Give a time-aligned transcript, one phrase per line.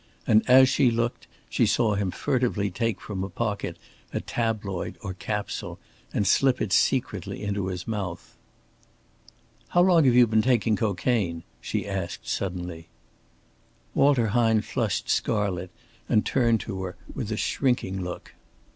[0.25, 3.77] And as she looked, she saw him furtively take from a pocket
[4.11, 5.77] a tabloid or capsule
[6.11, 8.35] and slip it secretly into his mouth.
[9.67, 12.87] "How long have you been taking cocaine?" she asked, suddenly.
[13.93, 15.69] Walter Hine flushed scarlet
[16.09, 18.33] and turned to her with a shrinking look.